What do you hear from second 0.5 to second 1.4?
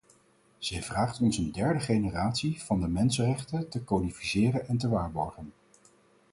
Zij vraagt ons